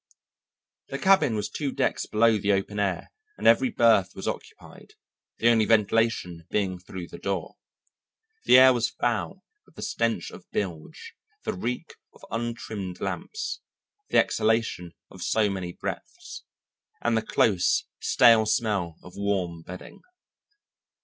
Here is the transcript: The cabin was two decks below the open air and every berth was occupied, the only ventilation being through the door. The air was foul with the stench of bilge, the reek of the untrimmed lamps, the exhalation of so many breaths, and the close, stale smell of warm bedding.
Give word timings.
The 0.87 0.97
cabin 0.97 1.35
was 1.35 1.47
two 1.47 1.71
decks 1.71 2.07
below 2.07 2.39
the 2.39 2.53
open 2.53 2.79
air 2.79 3.11
and 3.37 3.45
every 3.45 3.69
berth 3.69 4.15
was 4.15 4.27
occupied, 4.27 4.93
the 5.37 5.47
only 5.49 5.65
ventilation 5.65 6.47
being 6.49 6.79
through 6.79 7.09
the 7.09 7.19
door. 7.19 7.53
The 8.45 8.57
air 8.57 8.73
was 8.73 8.89
foul 8.89 9.43
with 9.63 9.75
the 9.75 9.83
stench 9.83 10.31
of 10.31 10.49
bilge, 10.49 11.13
the 11.43 11.53
reek 11.53 11.97
of 12.15 12.21
the 12.21 12.27
untrimmed 12.33 12.99
lamps, 12.99 13.59
the 14.09 14.17
exhalation 14.17 14.95
of 15.11 15.21
so 15.21 15.51
many 15.51 15.71
breaths, 15.71 16.45
and 16.99 17.15
the 17.15 17.21
close, 17.21 17.83
stale 17.99 18.47
smell 18.47 18.97
of 19.03 19.13
warm 19.15 19.61
bedding. 19.61 20.01